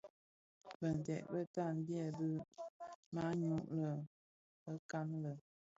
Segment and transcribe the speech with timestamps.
[0.79, 2.31] Binted bitan byèbi
[3.13, 3.89] manyu anë
[4.65, 5.33] bekan lè.